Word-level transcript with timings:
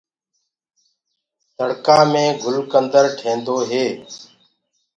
ڪآڙهآ 1.55 1.97
مي 2.11 2.25
گُلڪندر 2.43 3.05
لگدو 3.23 3.55
هي۔ 3.69 3.85